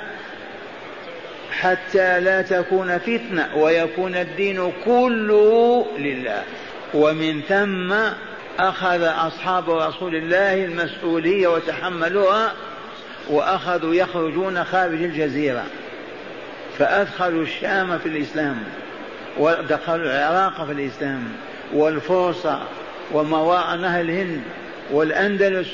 حتى 1.52 2.20
لا 2.20 2.42
تكون 2.42 2.98
فتنة 2.98 3.50
ويكون 3.56 4.16
الدين 4.16 4.72
كله 4.86 5.86
لله. 5.98 6.44
ومن 6.94 7.42
ثم 7.42 7.94
أخذ 8.60 9.04
أصحاب 9.04 9.70
رسول 9.70 10.16
الله 10.16 10.66
المسؤولية 10.66 11.48
وتحملوها 11.48 12.54
وأخذوا 13.30 13.96
يخرجون 13.96 14.64
خارج 14.64 15.04
الجزيرة. 15.04 15.64
فأدخلوا 16.80 17.44
الشام 17.44 17.98
في 17.98 18.06
الإسلام 18.06 18.64
ودخلوا 19.38 20.06
العراق 20.06 20.66
في 20.66 20.72
الإسلام 20.72 21.24
والفرس 21.74 22.48
وما 23.12 23.76
نهر 23.76 24.02
الهند 24.02 24.42
والأندلس 24.92 25.68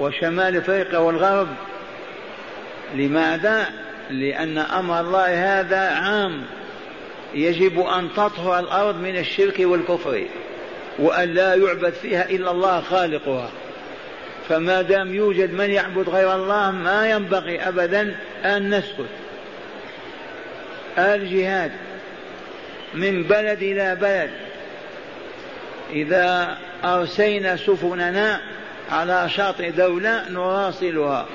وشمال 0.00 0.56
أفريقيا 0.56 0.98
والغرب. 0.98 1.48
لماذا؟ 2.94 3.66
لأن 4.10 4.58
أمر 4.58 5.00
الله 5.00 5.60
هذا 5.60 5.80
عام. 5.80 6.42
يجب 7.34 7.80
أن 7.80 8.08
تطهر 8.12 8.58
الأرض 8.58 8.96
من 8.96 9.18
الشرك 9.18 9.56
والكفر 9.58 10.24
وأن 10.98 11.28
لا 11.28 11.54
يعبد 11.54 11.92
فيها 11.92 12.30
إلا 12.30 12.50
الله 12.50 12.80
خالقها. 12.80 13.50
فما 14.48 14.82
دام 14.82 15.14
يوجد 15.14 15.52
من 15.52 15.70
يعبد 15.70 16.08
غير 16.08 16.34
الله 16.34 16.70
ما 16.70 17.10
ينبغي 17.10 17.60
أبدا 17.60 18.14
أن 18.44 18.74
نسكت. 18.74 19.08
الجهاد 20.98 21.72
من 22.94 23.22
بلد 23.22 23.62
إلى 23.62 23.96
بلد. 24.00 24.30
إذا 25.92 26.58
أرسينا 26.84 27.56
سفننا 27.56 28.40
على 28.92 29.28
شاطئ 29.28 29.70
دولة 29.70 30.28
نراسلها 30.30 31.26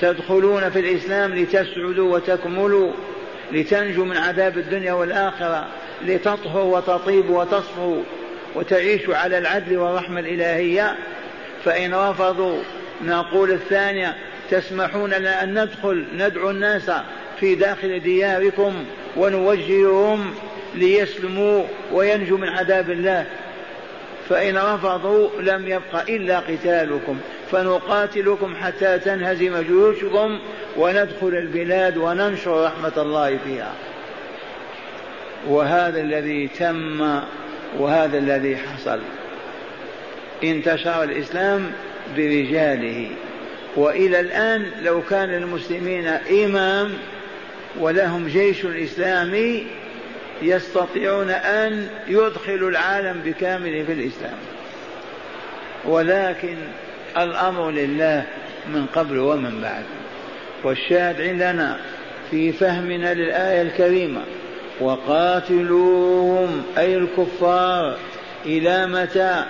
تدخلون 0.00 0.70
في 0.70 0.80
الإسلام 0.80 1.34
لتسعدوا 1.34 2.14
وتكملوا 2.14 2.92
لتنجوا 3.52 4.04
من 4.04 4.16
عذاب 4.16 4.58
الدنيا 4.58 4.92
والآخرة 4.92 5.66
لتطهوا 6.04 6.76
وتطيبوا 6.76 7.42
وتصفوا 7.42 8.02
وتعيشوا 8.54 9.16
على 9.16 9.38
العدل 9.38 9.76
والرحمة 9.76 10.20
الإلهية. 10.20 10.96
فإن 11.64 11.94
رفضوا 11.94 12.58
نقول 13.04 13.50
الثانية 13.50 14.16
تسمحون 14.50 15.10
لنا 15.10 15.42
أن 15.42 15.62
ندخل 15.62 16.06
ندعو 16.14 16.50
الناس 16.50 16.90
في 17.40 17.54
داخل 17.54 18.00
دياركم 18.00 18.84
ونوجههم 19.16 20.34
ليسلموا 20.74 21.64
وينجوا 21.92 22.38
من 22.38 22.48
عذاب 22.48 22.90
الله. 22.90 23.26
فإن 24.28 24.56
رفضوا 24.56 25.28
لم 25.40 25.68
يبق 25.68 26.08
إلا 26.08 26.38
قتالكم 26.38 27.18
فنقاتلكم 27.50 28.54
حتى 28.54 28.98
تنهزم 28.98 29.62
جيوشكم 29.62 30.38
وندخل 30.76 31.28
البلاد 31.28 31.96
وننشر 31.96 32.64
رحمة 32.64 32.92
الله 32.96 33.38
فيها. 33.44 33.72
وهذا 35.48 36.00
الذي 36.00 36.48
تم 36.48 37.20
وهذا 37.78 38.18
الذي 38.18 38.56
حصل. 38.56 39.00
انتشر 40.44 41.02
الإسلام 41.02 41.72
برجاله. 42.16 43.10
وإلى 43.76 44.20
الآن 44.20 44.70
لو 44.82 45.02
كان 45.02 45.28
للمسلمين 45.28 46.06
إمام 46.44 46.94
ولهم 47.80 48.26
جيش 48.28 48.64
اسلامي 48.64 49.66
يستطيعون 50.42 51.30
أن 51.30 51.88
يدخلوا 52.08 52.70
العالم 52.70 53.20
بكامله 53.24 53.84
في 53.84 53.92
الإسلام. 53.92 54.38
ولكن 55.84 56.56
الأمر 57.16 57.70
لله 57.70 58.24
من 58.68 58.86
قبل 58.94 59.18
ومن 59.18 59.60
بعد. 59.60 59.84
والشاهد 60.64 61.20
عندنا 61.20 61.80
في 62.30 62.52
فهمنا 62.52 63.14
للآية 63.14 63.62
الكريمة 63.62 64.20
وقاتلوهم 64.80 66.62
أي 66.78 66.96
الكفار 66.96 67.96
إلى 68.46 68.86
متى 68.86 69.44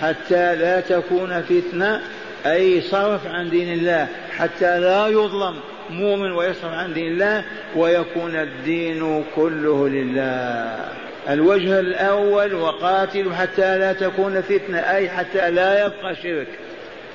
حتى 0.00 0.56
لا 0.56 0.80
تكون 0.80 1.42
فتنة 1.42 2.02
أي 2.46 2.80
صرف 2.80 3.26
عن 3.26 3.50
دين 3.50 3.72
الله 3.72 4.08
حتى 4.36 4.80
لا 4.80 5.08
يظلم. 5.08 5.56
مؤمن 5.90 6.32
ويصرف 6.32 6.72
عن 6.72 6.94
دين 6.94 7.12
الله 7.12 7.44
ويكون 7.76 8.36
الدين 8.36 9.24
كله 9.36 9.88
لله. 9.88 10.88
الوجه 11.28 11.80
الأول 11.80 12.54
وقاتل 12.54 13.34
حتى 13.34 13.78
لا 13.78 13.92
تكون 13.92 14.40
فتنة 14.40 14.78
أي 14.78 15.08
حتى 15.08 15.50
لا 15.50 15.86
يبقى 15.86 16.14
شرك. 16.22 16.48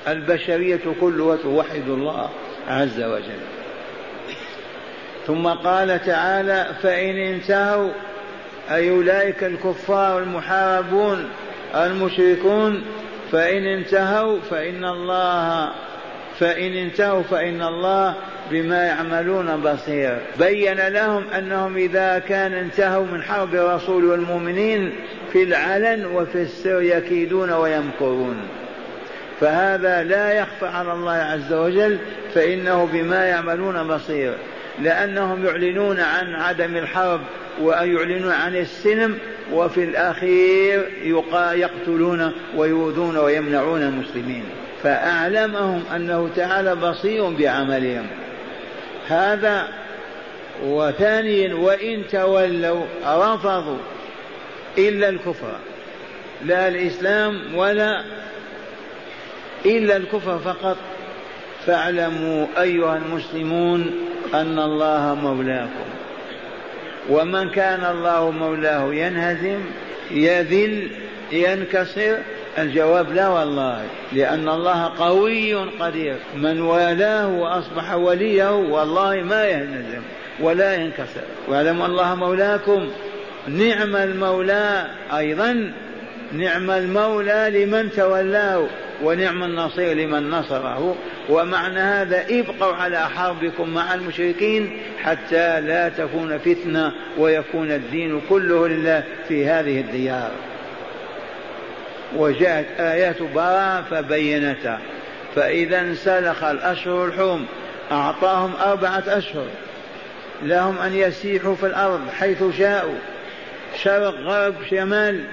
البشرية 0.08 0.80
كلها 1.00 1.36
توحد 1.36 1.88
الله 1.88 2.30
عز 2.68 3.02
وجل. 3.02 3.40
ثم 5.26 5.46
قال 5.46 6.04
تعالى 6.04 6.66
فإن 6.82 7.16
انتهوا 7.16 7.90
أي 8.70 8.90
أولئك 8.90 9.44
الكفار 9.44 10.18
المحاربون 10.18 11.28
المشركون 11.74 12.84
فإن 13.32 13.66
انتهوا 13.66 14.38
فإن 14.50 14.84
الله 14.84 15.70
فإن 16.40 16.72
انتهوا 16.72 17.22
فإن 17.22 17.62
الله 17.62 18.14
بما 18.50 18.84
يعملون 18.84 19.56
بصير. 19.56 20.18
بين 20.38 20.88
لهم 20.88 21.28
أنهم 21.28 21.76
إذا 21.76 22.18
كان 22.18 22.52
انتهوا 22.52 23.06
من 23.06 23.22
حرب 23.22 23.54
الرسول 23.54 24.04
والمؤمنين 24.04 24.92
في 25.32 25.42
العلن 25.42 26.06
وفي 26.06 26.42
السر 26.42 26.82
يكيدون 26.82 27.52
ويمكرون. 27.52 28.36
فهذا 29.40 30.02
لا 30.02 30.32
يخفى 30.32 30.66
على 30.66 30.92
الله 30.92 31.12
عز 31.12 31.52
وجل 31.52 31.98
فإنه 32.34 32.88
بما 32.92 33.24
يعملون 33.24 33.88
بصير. 33.88 34.34
لأنهم 34.82 35.46
يعلنون 35.46 36.00
عن 36.00 36.34
عدم 36.34 36.76
الحرب 36.76 37.20
ويعلنون 37.60 38.32
عن 38.32 38.56
السلم 38.56 39.18
وفي 39.52 39.84
الأخير 39.84 40.88
يقتلون 41.52 42.32
ويؤذون 42.56 43.16
ويمنعون 43.16 43.82
المسلمين. 43.82 44.44
فأعلمهم 44.82 45.82
أنه 45.96 46.30
تعالى 46.36 46.74
بصير 46.74 47.30
بعملهم. 47.30 48.06
هذا 49.08 49.68
وثانيا 50.64 51.54
وإن 51.54 52.02
تولوا 52.12 52.84
رفضوا 53.06 53.78
إلا 54.78 55.08
الكفر. 55.08 55.56
لا 56.44 56.68
الإسلام 56.68 57.54
ولا 57.54 58.02
إلا 59.66 59.96
الكفر 59.96 60.38
فقط. 60.38 60.76
فاعلموا 61.66 62.46
أيها 62.58 62.96
المسلمون 62.96 63.90
أن 64.34 64.58
الله 64.58 65.14
مولاكم. 65.14 65.86
ومن 67.10 67.50
كان 67.50 67.84
الله 67.84 68.30
مولاه 68.30 68.94
ينهزم 68.94 69.60
يذل 70.10 70.90
ينكسر 71.32 72.18
الجواب 72.58 73.12
لا 73.12 73.28
والله 73.28 73.84
لأن 74.12 74.48
الله 74.48 74.92
قوي 74.98 75.54
قدير. 75.54 76.16
من 76.36 76.60
والاه 76.60 77.28
وأصبح 77.28 77.94
وليه 77.94 78.56
والله 78.56 79.22
ما 79.22 79.48
ينهزم 79.48 80.02
ولا 80.40 80.74
ينكسر. 80.74 81.24
واعلموا 81.48 81.86
الله 81.86 82.14
مولاكم. 82.14 82.88
نعم 83.48 83.96
المولى 83.96 84.86
أيضا. 85.16 85.72
نعم 86.32 86.70
المولى 86.70 87.50
لمن 87.54 87.90
تولاه 87.90 88.66
ونعم 89.02 89.44
النصير 89.44 89.96
لمن 89.96 90.30
نصره. 90.30 90.96
ومعنى 91.28 91.80
هذا 91.80 92.24
ابقوا 92.30 92.74
على 92.74 93.08
حربكم 93.08 93.68
مع 93.68 93.94
المشركين 93.94 94.78
حتى 95.02 95.60
لا 95.60 95.88
تكون 95.88 96.38
فتنة 96.38 96.92
ويكون 97.18 97.70
الدين 97.70 98.20
كله 98.28 98.68
لله 98.68 99.04
في 99.28 99.46
هذه 99.46 99.80
الديار. 99.80 100.30
وجاءت 102.16 102.66
آيات 102.80 103.22
براءة 103.22 103.84
فبينتها 103.90 104.80
فإذا 105.34 105.80
انسلخ 105.80 106.44
الأشهر 106.44 107.04
الحرم 107.04 107.46
أعطاهم 107.92 108.52
أربعة 108.56 109.02
أشهر. 109.06 109.46
لهم 110.42 110.78
أن 110.78 110.94
يسيحوا 110.94 111.54
في 111.54 111.66
الأرض 111.66 112.00
حيث 112.18 112.42
شاءوا. 112.58 112.98
شرق 113.82 114.14
غرب 114.14 114.54
شمال 114.70 115.24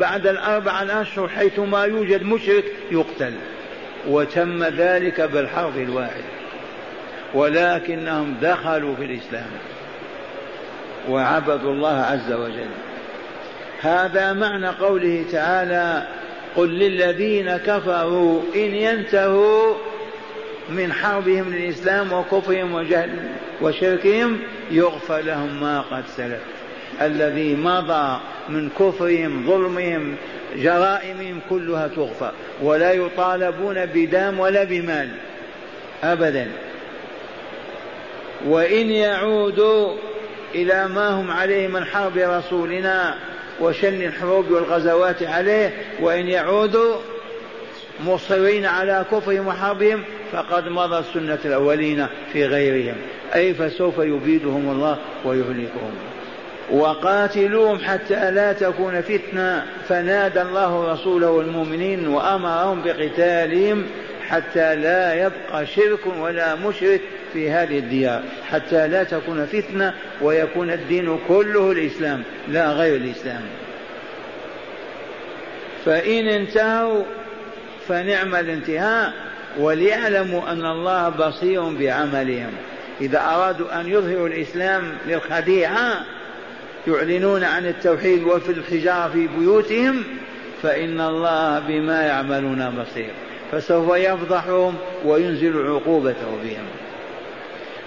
بعد 0.00 0.26
الأربعة 0.26 0.82
الأشهر 0.82 1.28
حيثما 1.28 1.84
يوجد 1.84 2.22
مشرك 2.22 2.64
يقتل. 2.90 3.32
وتم 4.08 4.64
ذلك 4.64 5.20
بالحرب 5.20 5.76
الواحد. 5.76 6.24
ولكنهم 7.34 8.34
دخلوا 8.42 8.94
في 8.96 9.04
الإسلام. 9.04 9.50
وعبدوا 11.08 11.72
الله 11.72 12.00
عز 12.00 12.32
وجل. 12.32 12.91
هذا 13.82 14.32
معنى 14.32 14.68
قوله 14.68 15.24
تعالى 15.32 16.06
قل 16.56 16.68
للذين 16.68 17.56
كفروا 17.56 18.42
إن 18.54 18.74
ينتهوا 18.74 19.74
من 20.70 20.92
حربهم 20.92 21.54
للإسلام 21.54 22.12
وكفرهم 22.12 22.74
وجهل 22.74 23.10
وشركهم 23.60 24.38
يغفر 24.70 25.18
لهم 25.18 25.60
ما 25.60 25.80
قد 25.80 26.04
سلف. 26.16 26.40
الذي 27.00 27.54
مضى 27.54 28.20
من 28.48 28.70
كفرهم 28.70 29.46
ظلمهم 29.46 30.16
جرائمهم 30.56 31.40
كلها 31.50 31.88
تغفر 31.88 32.32
ولا 32.62 32.92
يطالبون 32.92 33.86
بدام 33.86 34.40
ولا 34.40 34.64
بمال 34.64 35.08
ابدا. 36.02 36.48
وإن 38.46 38.90
يعودوا 38.90 39.96
إلى 40.54 40.88
ما 40.88 41.08
هم 41.08 41.30
عليه 41.30 41.68
من 41.68 41.84
حرب 41.84 42.16
رسولنا 42.16 43.31
وشن 43.62 44.02
الحروب 44.02 44.50
والغزوات 44.50 45.22
عليه 45.22 45.72
وإن 46.00 46.28
يعودوا 46.28 46.96
مصرين 48.06 48.66
على 48.66 49.04
كفرهم 49.12 49.46
وحربهم 49.48 50.02
فقد 50.32 50.68
مضت 50.68 51.04
سنة 51.14 51.38
الأولين 51.44 52.06
في 52.32 52.46
غيرهم. 52.46 52.96
أي 53.34 53.54
فسوف 53.54 53.98
يبيدهم 53.98 54.70
الله 54.70 54.98
ويهلكهم. 55.24 55.92
وقاتلوهم 56.70 57.78
حتى 57.78 58.30
لا 58.30 58.52
تكون 58.52 59.00
فتنة 59.00 59.66
فنادى 59.88 60.42
الله 60.42 60.92
رسوله 60.92 61.30
والمؤمنين 61.30 62.08
وأمرهم 62.08 62.82
بقتالهم 62.82 63.86
حتى 64.28 64.74
لا 64.74 65.14
يبقى 65.14 65.66
شرك 65.66 66.06
ولا 66.18 66.54
مشرك 66.54 67.00
في 67.32 67.50
هذه 67.50 67.78
الديار 67.78 68.22
حتى 68.50 68.88
لا 68.88 69.04
تكون 69.04 69.46
فتنة 69.46 69.94
ويكون 70.22 70.70
الدين 70.70 71.18
كله 71.28 71.72
الإسلام 71.72 72.22
لا 72.48 72.72
غير 72.72 72.96
الإسلام. 72.96 73.42
فإن 75.84 76.28
انتهوا 76.28 77.02
فنعم 77.88 78.34
الانتهاء 78.34 79.12
وليعلموا 79.58 80.52
أن 80.52 80.66
الله 80.66 81.08
بصير 81.08 81.62
بعملهم. 81.62 82.52
إذا 83.00 83.20
أرادوا 83.20 83.80
أن 83.80 83.88
يظهروا 83.88 84.28
الإسلام 84.28 84.92
للخديعة 85.06 86.04
يعلنون 86.88 87.44
عن 87.44 87.66
التوحيد 87.66 88.22
وفي 88.22 88.52
الحجارة 88.52 89.08
في 89.12 89.26
بيوتهم 89.26 90.02
فإن 90.62 91.00
الله 91.00 91.58
بما 91.58 92.02
يعملون 92.02 92.70
بصير. 92.70 93.10
فسوف 93.52 93.96
يفضحهم 93.96 94.74
وينزل 95.04 95.66
عقوبته 95.66 96.30
بهم 96.44 96.64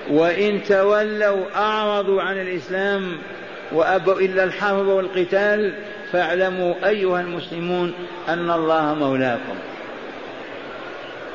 وإن 0.10 0.64
تولوا 0.64 1.46
أعرضوا 1.56 2.22
عن 2.22 2.42
الإسلام 2.42 3.18
وأبوا 3.72 4.20
إلا 4.20 4.44
الحرب 4.44 4.88
والقتال 4.88 5.74
فاعلموا 6.12 6.74
أيها 6.88 7.22
المسلمون 7.22 7.94
أن 8.30 8.52
الله 8.52 8.94
مولاكم. 8.94 9.56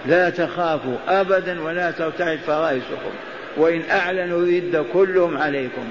لا 0.06 0.30
تخافوا 0.30 0.96
أبدا 1.08 1.62
ولا 1.62 1.90
ترتعد 1.90 2.38
فرائسكم 2.38 3.10
وإن 3.56 3.82
أعلنوا 3.90 4.38
الرد 4.38 4.86
كلهم 4.92 5.38
عليكم. 5.38 5.84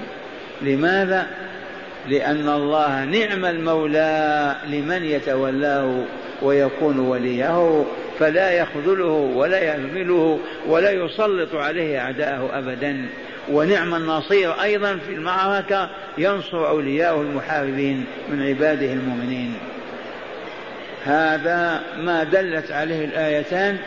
لماذا؟ 0.62 1.26
لأن 2.08 2.48
الله 2.48 3.04
نعم 3.04 3.44
المولى 3.44 4.56
لمن 4.66 5.04
يتولاه 5.04 6.02
ويكون 6.42 6.98
وليه. 6.98 7.84
فلا 8.20 8.50
يخذله 8.50 9.32
ولا 9.34 9.58
يهمله 9.58 10.38
ولا 10.66 10.90
يسلط 10.90 11.54
عليه 11.54 11.98
أعداءه 11.98 12.58
أبدا. 12.58 13.06
ونعم 13.50 13.94
النصير 13.94 14.62
أيضا 14.62 14.98
في 15.06 15.12
المعركة 15.12 15.90
ينصر 16.18 16.68
أولياءه 16.68 17.20
المحاربين 17.20 18.04
من 18.28 18.42
عباده 18.42 18.92
المؤمنين. 18.92 19.54
هذا 21.04 21.82
ما 21.98 22.24
دلت 22.24 22.70
عليه 22.70 23.04
الآيتان 23.04 23.78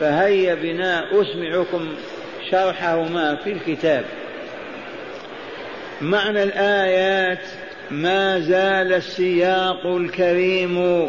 فهيا 0.00 0.54
بنا 0.54 1.04
أسمعكم 1.12 1.88
شرحهما 2.50 3.36
في 3.36 3.52
الكتاب. 3.52 4.04
معنى 6.00 6.42
الآيات 6.42 7.42
ما 7.90 8.40
زال 8.40 8.92
السياق 8.92 9.86
الكريم 9.86 11.08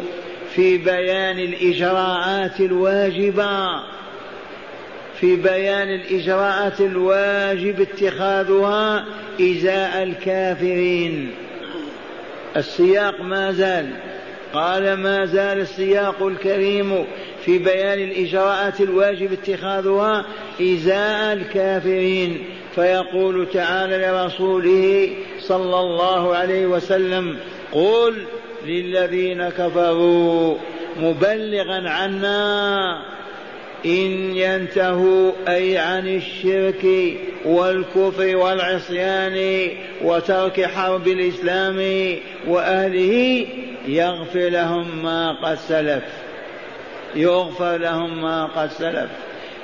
في 0.56 0.78
بيان 0.78 1.38
الإجراءات 1.38 2.60
الواجبة 2.60 3.82
في 5.20 5.36
بيان 5.36 5.88
الإجراءات 5.88 6.80
الواجب 6.80 7.80
اتخاذها 7.80 9.04
إزاء 9.40 10.02
الكافرين. 10.02 11.30
السياق 12.56 13.20
ما 13.20 13.52
زال 13.52 13.90
قال 14.54 14.94
ما 14.94 15.26
زال 15.26 15.60
السياق 15.60 16.22
الكريم 16.22 17.04
في 17.44 17.58
بيان 17.58 17.98
الإجراءات 17.98 18.80
الواجب 18.80 19.32
اتخاذها 19.32 20.24
إزاء 20.60 21.32
الكافرين. 21.32 22.44
فيقول 22.74 23.46
تعالى 23.52 23.96
لرسوله 24.06 25.10
صلى 25.40 25.80
الله 25.80 26.36
عليه 26.36 26.66
وسلم 26.66 27.36
قل 27.72 28.14
للذين 28.66 29.48
كفروا 29.48 30.56
مبلغا 30.96 31.90
عنا 31.90 33.02
إن 33.86 34.36
ينتهوا 34.36 35.32
أي 35.48 35.78
عن 35.78 36.08
الشرك 36.08 36.86
والكفر 37.44 38.36
والعصيان 38.36 39.68
وترك 40.02 40.64
حرب 40.66 41.08
الإسلام 41.08 41.76
وأهله 42.46 43.46
يغفر 43.88 44.48
لهم 44.48 45.02
ما 45.02 45.32
قد 45.32 45.54
سلف. 45.54 46.04
يغفر 47.16 47.76
لهم 47.76 48.22
ما 48.22 48.44
قد 48.44 48.70
سلف. 48.70 49.10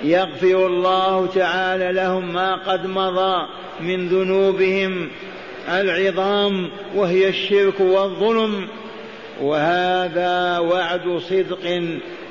يغفر 0.05 0.67
الله 0.67 1.27
تعالى 1.27 1.93
لهم 1.93 2.33
ما 2.33 2.55
قد 2.55 2.87
مضى 2.87 3.47
من 3.81 4.09
ذنوبهم. 4.09 5.09
العظام 5.69 6.71
وهي 6.95 7.29
الشرك 7.29 7.81
والظلم. 7.81 8.69
وهذا 9.41 10.59
وعد 10.59 11.19
صدق 11.19 11.83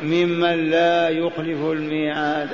ممن 0.03 0.69
لا 0.69 1.09
يخلف 1.09 1.57
الميعاد. 1.71 2.49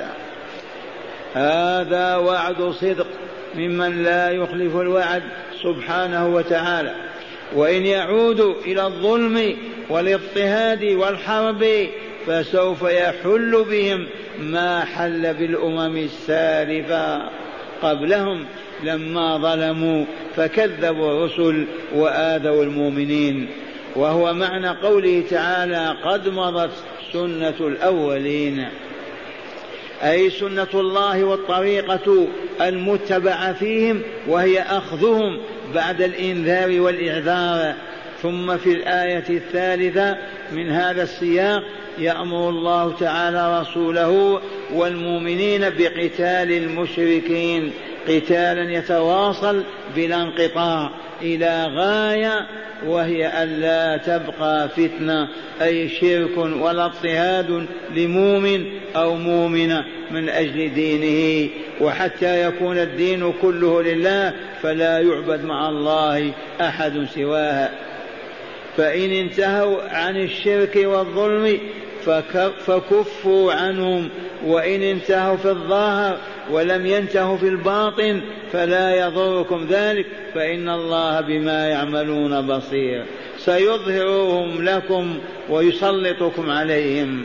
هذا 1.34 2.16
وعد 2.16 2.62
صدق 2.62 3.06
ممن 3.54 4.02
لا 4.02 4.30
يخلف 4.30 4.76
الوعد 4.76 5.22
سبحانه 5.62 6.28
وتعالى. 6.28 6.94
وإن 7.56 7.86
يعودوا 7.86 8.54
إلى 8.66 8.86
الظلم 8.86 9.56
والاضطهاد 9.88 10.84
والحرب 10.84 11.88
فسوف 12.26 12.82
يحل 12.82 13.64
بهم 13.70 14.06
ما 14.40 14.84
حل 14.84 15.34
بالأمم 15.34 15.96
السالفة 15.96 17.30
قبلهم 17.82 18.44
لما 18.84 19.38
ظلموا 19.38 20.04
فكذبوا 20.36 21.12
الرسل 21.12 21.66
وآذوا 21.94 22.64
المؤمنين. 22.64 23.48
وهو 23.96 24.34
معنى 24.34 24.68
قوله 24.68 25.24
تعالى 25.30 25.96
قد 26.04 26.28
مضت 26.28 26.70
سنة 27.12 27.54
الأولين. 27.60 28.68
أي 30.02 30.30
سنة 30.30 30.68
الله 30.74 31.24
والطريقة 31.24 32.26
المتبعة 32.60 33.52
فيهم 33.52 34.02
وهي 34.28 34.62
أخذهم 34.62 35.38
بعد 35.74 36.02
الإنذار 36.02 36.80
والإعذار. 36.80 37.74
ثم 38.22 38.56
في 38.56 38.72
الآية 38.72 39.24
الثالثة 39.30 40.16
من 40.52 40.70
هذا 40.70 41.02
السياق 41.02 41.62
يأمر 41.98 42.48
الله 42.48 42.94
تعالى 43.00 43.60
رسوله 43.60 44.40
والمؤمنين 44.72 45.60
بقتال 45.60 46.52
المشركين. 46.52 47.72
قتالا 48.08 48.72
يتواصل 48.72 49.62
بلا 49.96 50.22
انقطاع 50.22 50.90
إلى 51.22 51.66
غاية 51.74 52.46
وهي 52.86 53.42
ألا 53.42 53.96
تبقى 53.96 54.68
فتنة 54.68 55.28
أي 55.62 55.88
شرك 55.88 56.36
ولا 56.36 56.84
اضطهاد 56.84 57.66
لمؤمن 57.96 58.66
أو 58.96 59.14
مؤمنة 59.14 59.84
من 60.10 60.28
أجل 60.28 60.74
دينه. 60.74 61.50
وحتى 61.80 62.42
يكون 62.48 62.78
الدين 62.78 63.32
كله 63.42 63.82
لله 63.82 64.34
فلا 64.62 64.98
يعبد 64.98 65.44
مع 65.44 65.68
الله 65.68 66.32
أحد 66.60 67.06
سواه. 67.14 67.68
فإن 68.76 69.10
انتهوا 69.10 69.82
عن 69.82 70.16
الشرك 70.16 70.76
والظلم 70.76 71.58
فكفوا 72.66 73.52
عنهم 73.52 74.08
وإن 74.44 74.82
انتهوا 74.82 75.36
في 75.36 75.50
الظاهر 75.50 76.16
ولم 76.50 76.86
ينتهوا 76.86 77.36
في 77.36 77.48
الباطن 77.48 78.20
فلا 78.52 79.06
يضركم 79.06 79.66
ذلك 79.70 80.06
فإن 80.34 80.68
الله 80.68 81.20
بما 81.20 81.68
يعملون 81.68 82.46
بصير. 82.46 83.04
سيظهرهم 83.38 84.64
لكم 84.64 85.18
ويسلطكم 85.50 86.50
عليهم. 86.50 87.24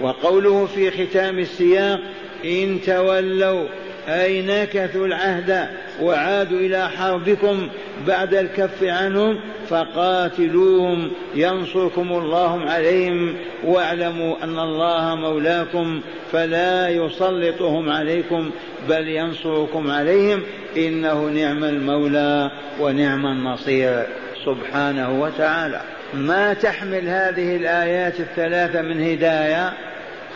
وقوله 0.00 0.66
في 0.66 0.90
ختام 0.90 1.38
السياق 1.38 2.00
إن 2.44 2.80
تولوا 2.86 3.66
أي 4.08 4.42
نكثوا 4.42 5.06
العهد 5.06 5.68
وعادوا 6.00 6.58
إلى 6.58 6.88
حربكم 6.88 7.68
بعد 8.06 8.34
الكف 8.34 8.84
عنهم 8.84 9.40
فقاتلوهم 9.68 11.10
ينصركم 11.34 12.12
الله 12.12 12.70
عليهم 12.70 13.34
واعلموا 13.64 14.44
أن 14.44 14.58
الله 14.58 15.14
مولاكم 15.14 16.00
فلا 16.32 16.88
يسلطهم 16.88 17.90
عليكم 17.90 18.50
بل 18.88 19.08
ينصركم 19.08 19.90
عليهم 19.90 20.42
إنه 20.76 21.24
نعم 21.24 21.64
المولى 21.64 22.50
ونعم 22.80 23.26
النصير 23.26 24.06
سبحانه 24.44 25.20
وتعالى. 25.20 25.80
ما 26.14 26.54
تحمل 26.54 27.08
هذه 27.08 27.56
الآيات 27.56 28.20
الثلاثة 28.20 28.82
من 28.82 29.02
هداية؟ 29.02 29.72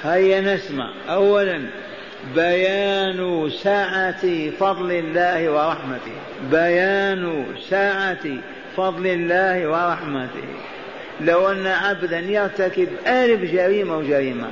هيا 0.03 0.41
نسمع. 0.41 0.91
أولا 1.09 1.61
بيان 2.35 3.51
سعة 3.63 4.51
فضل 4.51 4.93
الله 4.93 5.51
ورحمته. 5.51 6.13
بيان 6.51 7.47
سعة 7.71 8.27
فضل 8.77 9.07
الله 9.07 9.67
ورحمته. 9.69 10.49
لو 11.21 11.53
أن 11.53 11.67
عبدا 11.67 12.19
يرتكب 12.19 12.89
ألف 13.07 13.53
جريمة 13.53 13.97
وجريمة 13.97 14.49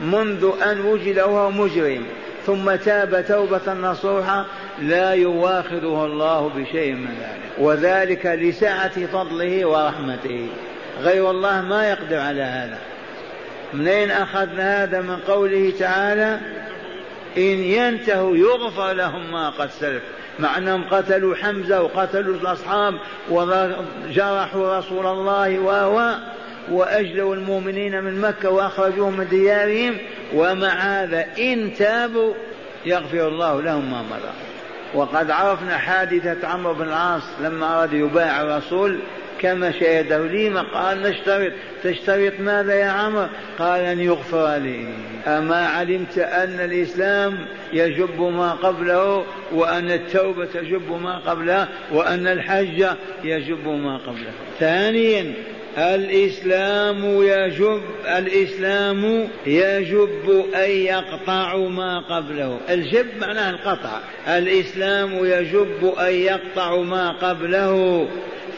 منذ 0.00 0.50
أن 0.62 0.80
وجد 0.80 1.18
وهو 1.18 1.50
مجرم 1.50 2.02
ثم 2.46 2.74
تاب 2.74 3.24
توبة 3.28 3.74
نصوحة 3.74 4.46
لا 4.82 5.12
يواخذه 5.12 6.04
الله 6.06 6.50
بشيء 6.56 6.92
من 6.92 7.14
ذلك. 7.20 7.58
وذلك 7.58 8.26
لسعة 8.26 9.06
فضله 9.06 9.64
ورحمته. 9.66 10.46
غير 11.02 11.30
الله 11.30 11.60
ما 11.60 11.88
يقدر 11.88 12.18
على 12.18 12.42
هذا. 12.42 12.78
منين 13.74 14.10
أخذنا 14.10 14.82
هذا 14.82 15.00
من 15.00 15.16
قوله 15.16 15.72
تعالى؟ 15.78 16.38
إن 17.36 17.64
ينتهوا 17.64 18.36
يغفر 18.36 18.92
لهم 18.92 19.32
ما 19.32 19.50
قد 19.50 19.70
سلف 19.70 20.02
مع 20.38 20.58
أنهم 20.58 20.84
قتلوا 20.90 21.36
حمزة 21.36 21.82
وقتلوا 21.82 22.34
الأصحاب 22.34 22.94
وجرحوا 23.30 24.78
رسول 24.78 25.06
الله 25.06 25.58
و 25.58 26.14
وأجلوا 26.70 27.34
المؤمنين 27.34 28.02
من 28.02 28.20
مكة 28.20 28.50
وأخرجوهم 28.50 29.16
من 29.16 29.28
ديارهم 29.28 29.96
ومع 30.34 30.68
هذا 30.68 31.26
إن 31.38 31.74
تابوا 31.74 32.34
يغفر 32.86 33.28
الله 33.28 33.62
لهم 33.62 33.90
ما 33.90 34.02
مضى. 34.02 34.32
وقد 34.94 35.30
عرفنا 35.30 35.78
حادثة 35.78 36.48
عمرو 36.48 36.74
بن 36.74 36.88
العاص 36.88 37.22
لما 37.40 37.78
أراد 37.78 37.92
يبايع 37.92 38.42
الرسول 38.42 38.98
كما 39.40 39.72
شهده 39.72 40.18
لما 40.18 40.62
قال 40.62 41.02
نشترط. 41.02 41.52
تشترط 41.84 42.32
ماذا 42.40 42.74
يا 42.74 42.86
عمر؟ 42.86 43.28
قال 43.58 43.80
أن 43.80 44.00
يغفر 44.00 44.56
لي. 44.56 44.88
أما 45.26 45.66
علمت 45.66 46.18
أن 46.18 46.60
الإسلام 46.60 47.38
يجب 47.72 48.20
ما 48.20 48.52
قبله 48.52 49.24
وأن 49.52 49.90
التوبة 49.90 50.44
تجب 50.44 50.92
ما 51.02 51.18
قبلها 51.18 51.68
وأن 51.92 52.26
الحج 52.26 52.86
يجب 53.24 53.68
ما 53.68 53.96
قبله. 53.96 54.30
ثانيا 54.60 55.34
الإسلام 55.78 57.04
يجب 57.22 57.82
الإسلام 58.18 59.28
يجب 59.46 60.44
أن 60.54 60.70
يقطع 60.70 61.56
ما 61.56 61.98
قبله. 61.98 62.60
الجب 62.70 63.06
معناه 63.20 63.50
القطع. 63.50 64.00
الإسلام 64.28 65.24
يجب 65.24 65.94
أن 65.98 66.12
يقطع 66.12 66.76
ما 66.76 67.10
قبله. 67.10 68.08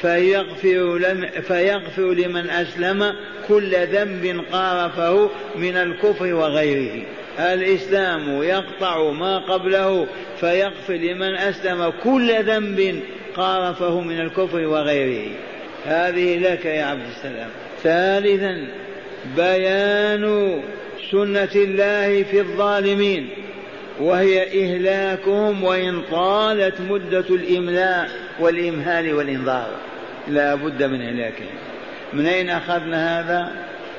فيغفر, 0.02 0.98
لم 0.98 1.28
فيغفر 1.42 2.12
لمن 2.12 2.50
أسلم 2.50 3.14
كل 3.48 3.76
ذنب 3.76 4.44
قارفه 4.52 5.30
من 5.56 5.76
الكفر 5.76 6.34
وغيره. 6.34 7.02
الإسلام 7.38 8.42
يقطع 8.42 9.10
ما 9.10 9.38
قبله 9.38 10.06
فيغفر 10.40 10.94
لمن 10.94 11.34
أسلم 11.34 11.92
كل 12.04 12.42
ذنب 12.42 13.00
قارفه 13.36 14.00
من 14.00 14.20
الكفر 14.20 14.66
وغيره. 14.66 15.30
هذه 15.86 16.38
لك 16.38 16.64
يا 16.64 16.84
عبد 16.84 17.06
السلام. 17.16 17.48
ثالثا 17.82 18.66
بيان 19.36 20.60
سنة 21.10 21.54
الله 21.54 22.22
في 22.22 22.40
الظالمين. 22.40 23.28
وهي 24.00 24.64
إهلاكهم 24.64 25.64
وإن 25.64 26.02
طالت 26.10 26.80
مدة 26.80 27.24
الإملاء 27.30 28.10
والإمهال 28.40 29.14
والإنذار. 29.14 29.70
لا 30.28 30.54
بد 30.54 30.82
من 30.82 31.02
هلاكهم 31.02 31.46
من 32.12 32.26
أين 32.26 32.50
أخذنا 32.50 33.20
هذا؟ 33.20 33.52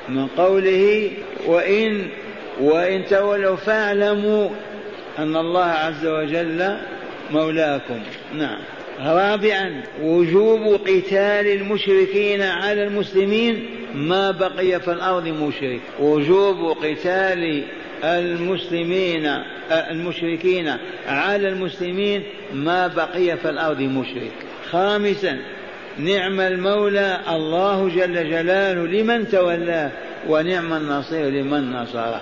من 0.08 0.26
قوله 0.26 1.10
وإن 1.46 2.06
وإن 2.60 3.04
تولوا 3.06 3.56
فاعلموا 3.56 4.48
أن 5.18 5.36
الله 5.36 5.64
عز 5.64 6.06
وجل 6.06 6.76
مولاكم. 7.30 8.00
نعم. 8.34 8.58
رابعا 9.00 9.82
وجوب 10.02 10.80
قتال 10.86 11.46
المشركين 11.46 12.42
على 12.42 12.84
المسلمين 12.84 13.66
ما 13.94 14.30
بقي 14.30 14.80
في 14.80 14.92
الأرض 14.92 15.28
مشرك. 15.28 15.80
وجوب 16.00 16.76
قتال 16.84 17.64
المسلمين 18.04 19.42
المشركين 19.70 20.76
على 21.08 21.48
المسلمين 21.48 22.22
ما 22.54 22.86
بقي 22.86 23.36
في 23.36 23.50
الأرض 23.50 23.80
مشرك. 23.80 24.32
خامسا 24.70 25.38
نعم 25.98 26.40
المولى 26.40 27.18
الله 27.28 27.88
جل 27.88 28.30
جلاله 28.30 28.86
لمن 28.86 29.28
تولاه 29.28 29.90
ونعم 30.28 30.72
النصير 30.72 31.28
لمن 31.28 31.72
نصره. 31.72 32.20